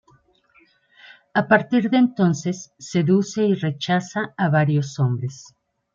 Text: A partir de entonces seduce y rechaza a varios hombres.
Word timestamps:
A 1.35 1.43
partir 1.47 1.87
de 1.91 1.97
entonces 1.97 2.73
seduce 2.79 3.43
y 3.45 3.53
rechaza 3.53 4.33
a 4.35 4.49
varios 4.49 4.97
hombres. 4.97 5.53